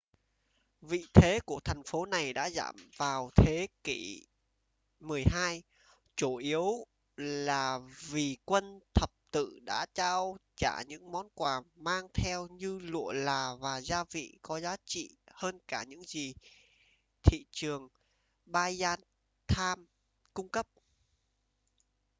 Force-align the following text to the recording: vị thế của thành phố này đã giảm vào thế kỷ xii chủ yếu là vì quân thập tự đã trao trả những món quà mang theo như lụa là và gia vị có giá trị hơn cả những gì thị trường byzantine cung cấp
vị 0.81 1.05
thế 1.13 1.39
của 1.45 1.59
thành 1.63 1.83
phố 1.83 2.05
này 2.05 2.33
đã 2.33 2.49
giảm 2.49 2.75
vào 2.97 3.29
thế 3.35 3.67
kỷ 3.83 4.23
xii 5.09 5.61
chủ 6.15 6.35
yếu 6.35 6.85
là 7.17 7.79
vì 8.09 8.37
quân 8.45 8.79
thập 8.93 9.09
tự 9.31 9.59
đã 9.63 9.85
trao 9.93 10.37
trả 10.55 10.81
những 10.87 11.11
món 11.11 11.27
quà 11.35 11.61
mang 11.75 12.07
theo 12.13 12.47
như 12.47 12.79
lụa 12.79 13.11
là 13.11 13.55
và 13.59 13.81
gia 13.81 14.03
vị 14.03 14.37
có 14.41 14.59
giá 14.59 14.75
trị 14.85 15.17
hơn 15.31 15.59
cả 15.67 15.83
những 15.87 16.03
gì 16.03 16.33
thị 17.23 17.45
trường 17.51 17.87
byzantine 18.45 19.85
cung 20.33 20.49
cấp 20.49 20.67